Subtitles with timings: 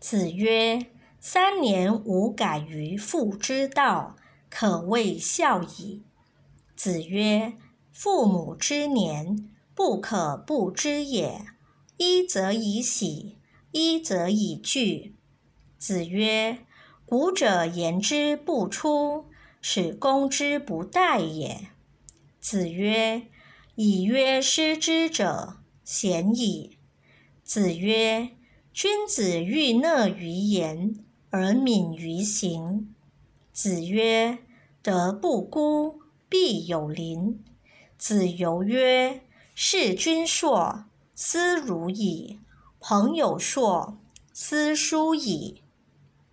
[0.00, 0.86] 子曰
[1.18, 4.16] ：“三年无改于父之道，
[4.48, 6.04] 可谓孝矣。”
[6.76, 7.54] 子曰
[7.92, 11.44] ：“父母之年，不可不知也。
[11.96, 13.38] 一则以喜，
[13.72, 15.16] 一则以惧。”
[15.76, 16.58] 子曰
[17.04, 19.26] ：“古者言之不出，
[19.60, 21.70] 使攻之不殆也。”
[22.38, 23.26] 子曰
[23.74, 26.78] ：“以曰失之者，鲜矣。”
[27.42, 28.30] 子曰
[28.80, 30.94] ：“君子欲讷于言
[31.30, 32.94] 而敏于行。”
[33.52, 34.38] 子曰
[34.82, 35.98] ：“德不孤，
[36.28, 37.42] 必有邻。”
[37.98, 39.22] 子游曰
[39.52, 40.84] ：“事君硕，
[41.16, 42.38] 斯如矣；
[42.78, 43.98] 朋友硕，
[44.32, 45.60] 斯疏矣。”